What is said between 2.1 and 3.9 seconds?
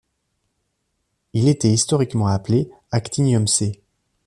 appelé actinium C'.